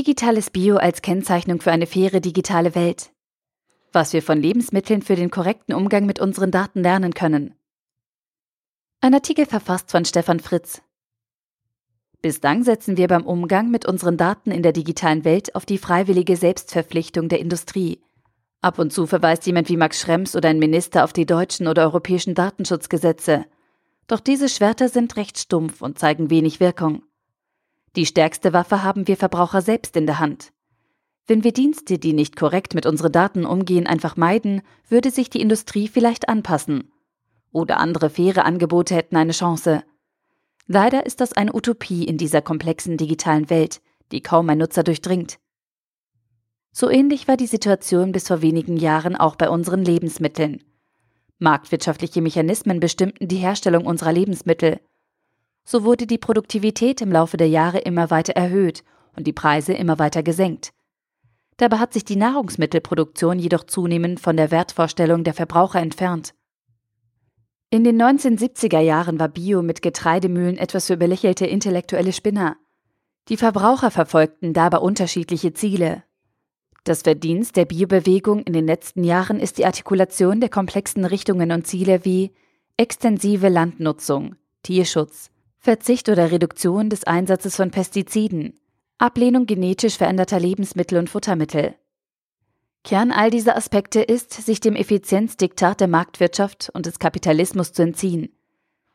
Digitales 0.00 0.48
Bio 0.48 0.78
als 0.78 1.02
Kennzeichnung 1.02 1.60
für 1.60 1.72
eine 1.72 1.86
faire 1.86 2.22
digitale 2.22 2.74
Welt. 2.74 3.10
Was 3.92 4.14
wir 4.14 4.22
von 4.22 4.40
Lebensmitteln 4.40 5.02
für 5.02 5.14
den 5.14 5.30
korrekten 5.30 5.74
Umgang 5.74 6.06
mit 6.06 6.20
unseren 6.20 6.50
Daten 6.50 6.80
lernen 6.80 7.12
können. 7.12 7.54
Ein 9.02 9.12
Artikel 9.12 9.44
verfasst 9.44 9.90
von 9.90 10.06
Stefan 10.06 10.40
Fritz. 10.40 10.80
Bislang 12.22 12.62
setzen 12.62 12.96
wir 12.96 13.08
beim 13.08 13.26
Umgang 13.26 13.70
mit 13.70 13.84
unseren 13.84 14.16
Daten 14.16 14.52
in 14.52 14.62
der 14.62 14.72
digitalen 14.72 15.26
Welt 15.26 15.54
auf 15.54 15.66
die 15.66 15.76
freiwillige 15.76 16.38
Selbstverpflichtung 16.38 17.28
der 17.28 17.40
Industrie. 17.40 18.00
Ab 18.62 18.78
und 18.78 18.94
zu 18.94 19.06
verweist 19.06 19.44
jemand 19.44 19.68
wie 19.68 19.76
Max 19.76 20.00
Schrems 20.00 20.34
oder 20.34 20.48
ein 20.48 20.58
Minister 20.58 21.04
auf 21.04 21.12
die 21.12 21.26
deutschen 21.26 21.66
oder 21.66 21.82
europäischen 21.82 22.34
Datenschutzgesetze. 22.34 23.44
Doch 24.06 24.20
diese 24.20 24.48
Schwerter 24.48 24.88
sind 24.88 25.16
recht 25.16 25.38
stumpf 25.38 25.82
und 25.82 25.98
zeigen 25.98 26.30
wenig 26.30 26.58
Wirkung. 26.58 27.02
Die 27.96 28.06
stärkste 28.06 28.52
Waffe 28.52 28.82
haben 28.82 29.08
wir 29.08 29.16
Verbraucher 29.16 29.62
selbst 29.62 29.96
in 29.96 30.06
der 30.06 30.18
Hand. 30.18 30.52
Wenn 31.26 31.44
wir 31.44 31.52
Dienste, 31.52 31.98
die 31.98 32.12
nicht 32.12 32.36
korrekt 32.36 32.74
mit 32.74 32.86
unseren 32.86 33.12
Daten 33.12 33.44
umgehen, 33.44 33.86
einfach 33.86 34.16
meiden, 34.16 34.62
würde 34.88 35.10
sich 35.10 35.30
die 35.30 35.40
Industrie 35.40 35.88
vielleicht 35.88 36.28
anpassen. 36.28 36.92
Oder 37.52 37.78
andere 37.78 38.10
faire 38.10 38.44
Angebote 38.44 38.94
hätten 38.94 39.16
eine 39.16 39.32
Chance. 39.32 39.82
Leider 40.66 41.04
ist 41.04 41.20
das 41.20 41.32
eine 41.32 41.52
Utopie 41.52 42.04
in 42.04 42.16
dieser 42.16 42.42
komplexen 42.42 42.96
digitalen 42.96 43.50
Welt, 43.50 43.80
die 44.12 44.22
kaum 44.22 44.48
ein 44.50 44.58
Nutzer 44.58 44.84
durchdringt. 44.84 45.38
So 46.72 46.88
ähnlich 46.88 47.26
war 47.26 47.36
die 47.36 47.48
Situation 47.48 48.12
bis 48.12 48.28
vor 48.28 48.42
wenigen 48.42 48.76
Jahren 48.76 49.16
auch 49.16 49.34
bei 49.34 49.50
unseren 49.50 49.84
Lebensmitteln. 49.84 50.62
Marktwirtschaftliche 51.38 52.22
Mechanismen 52.22 52.78
bestimmten 52.78 53.26
die 53.26 53.38
Herstellung 53.38 53.86
unserer 53.86 54.12
Lebensmittel. 54.12 54.80
So 55.64 55.84
wurde 55.84 56.06
die 56.06 56.18
Produktivität 56.18 57.00
im 57.00 57.12
Laufe 57.12 57.36
der 57.36 57.48
Jahre 57.48 57.78
immer 57.78 58.10
weiter 58.10 58.32
erhöht 58.32 58.82
und 59.16 59.26
die 59.26 59.32
Preise 59.32 59.72
immer 59.72 59.98
weiter 59.98 60.22
gesenkt. 60.22 60.72
Dabei 61.56 61.78
hat 61.78 61.92
sich 61.92 62.04
die 62.04 62.16
Nahrungsmittelproduktion 62.16 63.38
jedoch 63.38 63.64
zunehmend 63.64 64.18
von 64.18 64.36
der 64.36 64.50
Wertvorstellung 64.50 65.24
der 65.24 65.34
Verbraucher 65.34 65.80
entfernt. 65.80 66.34
In 67.68 67.84
den 67.84 68.00
1970er 68.00 68.80
Jahren 68.80 69.20
war 69.20 69.28
Bio 69.28 69.62
mit 69.62 69.82
Getreidemühlen 69.82 70.56
etwas 70.56 70.86
für 70.86 70.96
belächelte 70.96 71.46
intellektuelle 71.46 72.12
Spinner. 72.12 72.56
Die 73.28 73.36
Verbraucher 73.36 73.90
verfolgten 73.90 74.52
dabei 74.52 74.78
unterschiedliche 74.78 75.52
Ziele. 75.52 76.02
Das 76.84 77.02
Verdienst 77.02 77.56
der 77.56 77.66
Biobewegung 77.66 78.42
in 78.42 78.54
den 78.54 78.66
letzten 78.66 79.04
Jahren 79.04 79.38
ist 79.38 79.58
die 79.58 79.66
Artikulation 79.66 80.40
der 80.40 80.48
komplexen 80.48 81.04
Richtungen 81.04 81.52
und 81.52 81.66
Ziele 81.66 82.04
wie 82.04 82.32
extensive 82.76 83.48
Landnutzung, 83.48 84.34
Tierschutz, 84.62 85.30
Verzicht 85.62 86.08
oder 86.08 86.30
Reduktion 86.30 86.88
des 86.88 87.04
Einsatzes 87.04 87.54
von 87.54 87.70
Pestiziden, 87.70 88.58
Ablehnung 88.98 89.44
genetisch 89.44 89.98
veränderter 89.98 90.40
Lebensmittel 90.40 90.98
und 90.98 91.10
Futtermittel, 91.10 91.74
Kern 92.82 93.12
all 93.12 93.30
dieser 93.30 93.56
Aspekte 93.56 94.00
ist, 94.00 94.32
sich 94.32 94.60
dem 94.60 94.74
Effizienzdiktat 94.74 95.80
der 95.80 95.88
Marktwirtschaft 95.88 96.70
und 96.72 96.86
des 96.86 96.98
Kapitalismus 96.98 97.72
zu 97.72 97.82
entziehen. 97.82 98.30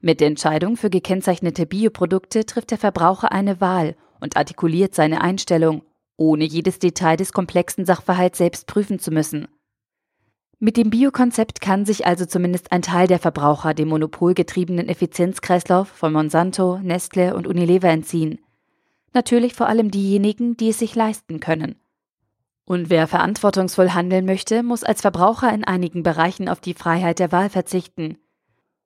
Mit 0.00 0.20
der 0.20 0.28
Entscheidung 0.28 0.76
für 0.76 0.88
gekennzeichnete 0.88 1.66
Bioprodukte 1.66 2.46
trifft 2.46 2.70
der 2.70 2.78
Verbraucher 2.78 3.32
eine 3.32 3.60
Wahl 3.60 3.96
und 4.20 4.36
artikuliert 4.36 4.94
seine 4.94 5.20
Einstellung, 5.20 5.82
ohne 6.16 6.44
jedes 6.44 6.78
Detail 6.78 7.16
des 7.16 7.32
komplexen 7.32 7.84
Sachverhalts 7.86 8.38
selbst 8.38 8.68
prüfen 8.68 9.00
zu 9.00 9.10
müssen. 9.10 9.48
Mit 10.64 10.76
dem 10.76 10.90
Biokonzept 10.90 11.60
kann 11.60 11.84
sich 11.84 12.06
also 12.06 12.24
zumindest 12.24 12.70
ein 12.70 12.82
Teil 12.82 13.08
der 13.08 13.18
Verbraucher 13.18 13.74
dem 13.74 13.88
monopolgetriebenen 13.88 14.88
Effizienzkreislauf 14.88 15.88
von 15.88 16.12
Monsanto, 16.12 16.78
Nestle 16.78 17.34
und 17.34 17.48
Unilever 17.48 17.88
entziehen. 17.88 18.38
Natürlich 19.12 19.54
vor 19.54 19.66
allem 19.66 19.90
diejenigen, 19.90 20.56
die 20.56 20.68
es 20.68 20.78
sich 20.78 20.94
leisten 20.94 21.40
können. 21.40 21.80
Und 22.64 22.90
wer 22.90 23.08
verantwortungsvoll 23.08 23.90
handeln 23.90 24.24
möchte, 24.24 24.62
muss 24.62 24.84
als 24.84 25.00
Verbraucher 25.00 25.52
in 25.52 25.64
einigen 25.64 26.04
Bereichen 26.04 26.48
auf 26.48 26.60
die 26.60 26.74
Freiheit 26.74 27.18
der 27.18 27.32
Wahl 27.32 27.50
verzichten. 27.50 28.18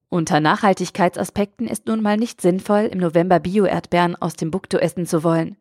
Unter 0.08 0.40
Nachhaltigkeitsaspekten 0.40 1.66
ist 1.68 1.86
nun 1.86 2.00
mal 2.00 2.16
nicht 2.16 2.40
sinnvoll, 2.40 2.88
im 2.90 3.00
November 3.00 3.38
Bio-Erdbeeren 3.38 4.16
aus 4.16 4.32
dem 4.32 4.50
Bukto 4.50 4.78
essen 4.78 5.04
zu 5.04 5.22
wollen. 5.22 5.58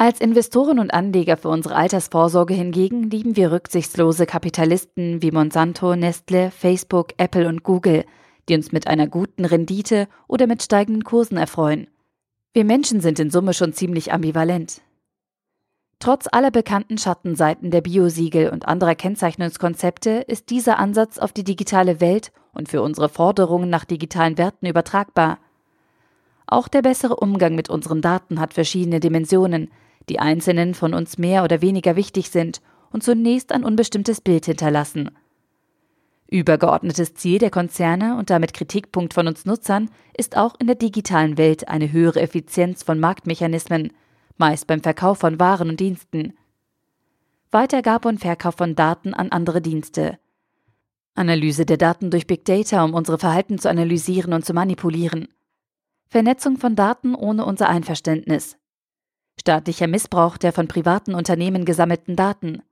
Als 0.00 0.20
Investoren 0.20 0.78
und 0.78 0.94
Anleger 0.94 1.36
für 1.36 1.48
unsere 1.48 1.74
Altersvorsorge 1.74 2.54
hingegen 2.54 3.10
lieben 3.10 3.34
wir 3.34 3.50
rücksichtslose 3.50 4.26
Kapitalisten 4.26 5.22
wie 5.22 5.32
Monsanto, 5.32 5.96
Nestle, 5.96 6.52
Facebook, 6.52 7.14
Apple 7.16 7.48
und 7.48 7.64
Google, 7.64 8.04
die 8.48 8.54
uns 8.54 8.70
mit 8.70 8.86
einer 8.86 9.08
guten 9.08 9.44
Rendite 9.44 10.06
oder 10.28 10.46
mit 10.46 10.62
steigenden 10.62 11.02
Kursen 11.02 11.36
erfreuen. 11.36 11.88
Wir 12.52 12.64
Menschen 12.64 13.00
sind 13.00 13.18
in 13.18 13.30
Summe 13.30 13.54
schon 13.54 13.72
ziemlich 13.72 14.12
ambivalent. 14.12 14.82
Trotz 15.98 16.28
aller 16.30 16.52
bekannten 16.52 16.96
Schattenseiten 16.96 17.72
der 17.72 17.80
Biosiegel 17.80 18.50
und 18.50 18.68
anderer 18.68 18.94
Kennzeichnungskonzepte 18.94 20.10
ist 20.28 20.50
dieser 20.50 20.78
Ansatz 20.78 21.18
auf 21.18 21.32
die 21.32 21.42
digitale 21.42 22.00
Welt 22.00 22.30
und 22.52 22.68
für 22.68 22.82
unsere 22.82 23.08
Forderungen 23.08 23.68
nach 23.68 23.84
digitalen 23.84 24.38
Werten 24.38 24.66
übertragbar. 24.66 25.40
Auch 26.46 26.68
der 26.68 26.82
bessere 26.82 27.16
Umgang 27.16 27.56
mit 27.56 27.68
unseren 27.68 28.00
Daten 28.00 28.38
hat 28.38 28.54
verschiedene 28.54 29.00
Dimensionen, 29.00 29.72
die 30.08 30.18
einzelnen 30.18 30.74
von 30.74 30.94
uns 30.94 31.18
mehr 31.18 31.44
oder 31.44 31.60
weniger 31.62 31.96
wichtig 31.96 32.30
sind 32.30 32.60
und 32.90 33.02
zunächst 33.02 33.52
ein 33.52 33.64
unbestimmtes 33.64 34.20
Bild 34.20 34.46
hinterlassen. 34.46 35.10
Übergeordnetes 36.30 37.14
Ziel 37.14 37.38
der 37.38 37.50
Konzerne 37.50 38.16
und 38.16 38.30
damit 38.30 38.52
Kritikpunkt 38.52 39.14
von 39.14 39.28
uns 39.28 39.46
Nutzern 39.46 39.90
ist 40.16 40.36
auch 40.36 40.54
in 40.58 40.66
der 40.66 40.76
digitalen 40.76 41.38
Welt 41.38 41.68
eine 41.68 41.92
höhere 41.92 42.20
Effizienz 42.20 42.82
von 42.82 42.98
Marktmechanismen– 42.98 43.92
meist 44.38 44.66
beim 44.66 44.80
Verkauf 44.80 45.18
von 45.18 45.38
Waren 45.38 45.68
und 45.68 45.80
Diensten. 45.80 46.34
Weitergabe 47.50 48.08
und 48.08 48.20
Verkauf 48.20 48.54
von 48.54 48.74
Daten 48.74 49.14
an 49.14 49.30
andere 49.30 49.60
Dienste. 49.60 50.18
Analyse 51.14 51.66
der 51.66 51.76
Daten 51.76 52.10
durch 52.10 52.26
Big 52.26 52.44
Data, 52.44 52.84
um 52.84 52.94
unsere 52.94 53.18
Verhalten 53.18 53.58
zu 53.58 53.68
analysieren 53.68 54.32
und 54.32 54.44
zu 54.44 54.54
manipulieren. 54.54 55.28
Vernetzung 56.06 56.56
von 56.56 56.76
Daten 56.76 57.14
ohne 57.14 57.44
unser 57.44 57.68
Einverständnis. 57.68 58.56
Staatlicher 59.40 59.86
Missbrauch 59.86 60.36
der 60.36 60.52
von 60.52 60.68
privaten 60.68 61.14
Unternehmen 61.14 61.64
gesammelten 61.64 62.16
Daten. 62.16 62.62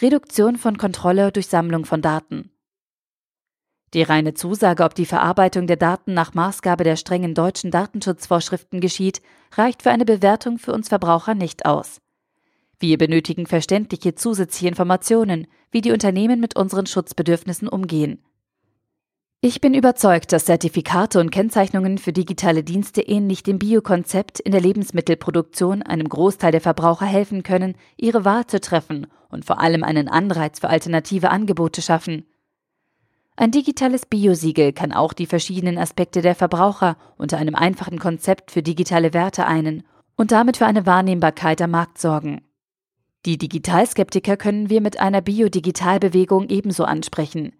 Reduktion 0.00 0.56
von 0.56 0.78
Kontrolle 0.78 1.32
durch 1.32 1.48
Sammlung 1.48 1.84
von 1.84 2.02
Daten. 2.02 2.50
Die 3.92 4.02
reine 4.02 4.34
Zusage, 4.34 4.84
ob 4.84 4.94
die 4.94 5.06
Verarbeitung 5.06 5.66
der 5.66 5.76
Daten 5.76 6.14
nach 6.14 6.34
Maßgabe 6.34 6.84
der 6.84 6.96
strengen 6.96 7.34
deutschen 7.34 7.72
Datenschutzvorschriften 7.72 8.80
geschieht, 8.80 9.20
reicht 9.52 9.82
für 9.82 9.90
eine 9.90 10.04
Bewertung 10.04 10.58
für 10.58 10.72
uns 10.72 10.88
Verbraucher 10.88 11.34
nicht 11.34 11.66
aus. 11.66 12.00
Wir 12.78 12.96
benötigen 12.98 13.46
verständliche 13.46 14.14
zusätzliche 14.14 14.68
Informationen, 14.68 15.48
wie 15.70 15.80
die 15.80 15.92
Unternehmen 15.92 16.40
mit 16.40 16.56
unseren 16.56 16.86
Schutzbedürfnissen 16.86 17.68
umgehen. 17.68 18.22
Ich 19.42 19.62
bin 19.62 19.72
überzeugt, 19.72 20.32
dass 20.32 20.44
Zertifikate 20.44 21.18
und 21.18 21.30
Kennzeichnungen 21.30 21.96
für 21.96 22.12
digitale 22.12 22.62
Dienste 22.62 23.00
ähnlich 23.00 23.42
dem 23.42 23.58
Biokonzept 23.58 24.38
in 24.38 24.52
der 24.52 24.60
Lebensmittelproduktion 24.60 25.82
einem 25.82 26.10
Großteil 26.10 26.52
der 26.52 26.60
Verbraucher 26.60 27.06
helfen 27.06 27.42
können, 27.42 27.74
ihre 27.96 28.26
Wahl 28.26 28.46
zu 28.46 28.60
treffen 28.60 29.06
und 29.30 29.46
vor 29.46 29.58
allem 29.58 29.82
einen 29.82 30.08
Anreiz 30.08 30.60
für 30.60 30.68
alternative 30.68 31.30
Angebote 31.30 31.80
schaffen. 31.80 32.26
Ein 33.34 33.50
digitales 33.50 34.04
Biosiegel 34.04 34.74
kann 34.74 34.92
auch 34.92 35.14
die 35.14 35.24
verschiedenen 35.24 35.78
Aspekte 35.78 36.20
der 36.20 36.34
Verbraucher 36.34 36.98
unter 37.16 37.38
einem 37.38 37.54
einfachen 37.54 37.98
Konzept 37.98 38.50
für 38.50 38.62
digitale 38.62 39.14
Werte 39.14 39.46
einen 39.46 39.84
und 40.16 40.32
damit 40.32 40.58
für 40.58 40.66
eine 40.66 40.84
Wahrnehmbarkeit 40.84 41.62
am 41.62 41.70
Markt 41.70 41.96
sorgen. 41.96 42.42
Die 43.24 43.38
Digitalskeptiker 43.38 44.36
können 44.36 44.68
wir 44.68 44.82
mit 44.82 45.00
einer 45.00 45.22
Biodigitalbewegung 45.22 46.50
ebenso 46.50 46.84
ansprechen, 46.84 47.54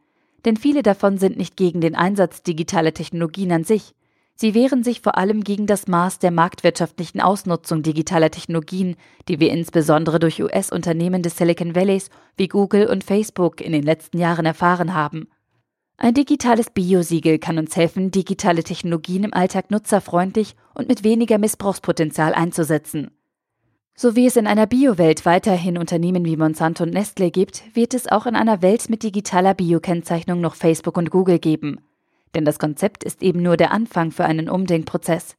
denn 0.45 0.57
viele 0.57 0.83
davon 0.83 1.19
sind 1.19 1.37
nicht 1.37 1.57
gegen 1.57 1.81
den 1.81 1.95
Einsatz 1.95 2.43
digitaler 2.43 2.95
Technologien 2.95 3.53
an 3.53 3.65
sich. 3.65 3.95
Sie 4.35 4.55
wehren 4.55 4.83
sich 4.83 5.03
vor 5.03 5.19
allem 5.19 5.45
gegen 5.45 5.67
das 5.67 5.87
Maß 5.87 6.19
der 6.19 6.31
marktwirtschaftlichen 6.31 7.21
Ausnutzung 7.21 7.83
digitaler 7.83 8.31
Technologien, 8.31 8.97
die 9.29 9.39
wir 9.39 9.51
insbesondere 9.51 10.19
durch 10.19 10.43
US-Unternehmen 10.43 11.23
des 11.23 11.37
Silicon 11.37 11.75
Valleys 11.75 12.09
wie 12.39 12.49
Google 12.49 12.87
und 12.87 13.05
Facebook 13.05 13.61
in 13.61 13.73
den 13.73 13.83
letzten 13.83 14.19
Jahren 14.19 14.47
erfahren 14.47 14.95
haben. 14.95 15.29
Ein 15.99 16.15
digitales 16.15 16.71
Biosiegel 16.71 17.39
kann 17.39 17.59
uns 17.59 17.77
helfen, 17.77 18.11
digitale 18.11 18.65
Technologien 18.65 19.25
im 19.25 19.35
Alltag 19.35 19.71
nutzerfreundlich 19.71 20.57
und 20.73 20.89
mit 20.89 21.05
weniger 21.05 21.37
Missbrauchspotenzial 21.37 22.33
einzusetzen. 22.33 23.11
So 23.95 24.17
wie 24.17 24.27
es 24.27 24.37
in 24.37 24.47
einer 24.47 24.67
Biowelt 24.67 25.27
weiterhin 25.27 25.77
Unternehmen 25.77 26.25
wie 26.25 26.37
Monsanto 26.37 26.85
und 26.85 26.95
Nestle 26.95 27.31
gibt, 27.31 27.75
wird 27.75 27.93
es 27.93 28.11
auch 28.11 28.27
in 28.27 28.35
einer 28.35 28.63
Welt 28.63 28.89
mit 28.89 29.03
digitaler 29.03 29.55
Biokennzeichnung 29.55 30.41
noch 30.41 30.55
Facebook 30.55 30.97
und 30.97 31.11
Google 31.11 31.39
geben. 31.39 31.81
Denn 32.35 32.45
das 32.45 32.59
Konzept 32.59 33.05
ist 33.05 33.23
eben 33.23 33.43
nur 33.43 33.57
der 33.57 33.73
Anfang 33.73 34.11
für 34.11 34.25
einen 34.25 34.49
Umdenkprozess. 34.49 35.37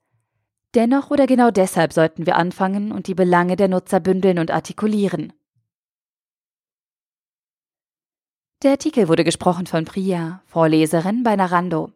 Dennoch 0.76 1.10
oder 1.12 1.28
genau 1.28 1.52
deshalb 1.52 1.92
sollten 1.92 2.26
wir 2.26 2.38
anfangen 2.38 2.92
und 2.92 3.08
die 3.08 3.16
Belange 3.16 3.56
der 3.56 3.68
Nutzer 3.68 4.00
bündeln 4.00 4.40
und 4.40 4.52
artikulieren. 4.52 5.34
Der 8.64 8.72
Artikel 8.72 9.08
wurde 9.08 9.24
gesprochen 9.24 9.66
von 9.66 9.86
Priya, 9.86 10.44
Vorleserin 10.46 11.24
bei 11.24 11.36
Narando. 11.36 11.92